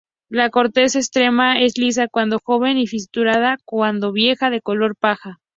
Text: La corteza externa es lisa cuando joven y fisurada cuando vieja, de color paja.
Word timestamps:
La 0.29 0.49
corteza 0.49 0.97
externa 0.97 1.61
es 1.61 1.77
lisa 1.77 2.07
cuando 2.07 2.39
joven 2.43 2.79
y 2.79 2.87
fisurada 2.87 3.59
cuando 3.65 4.11
vieja, 4.11 4.49
de 4.49 4.59
color 4.59 4.95
paja. 4.95 5.39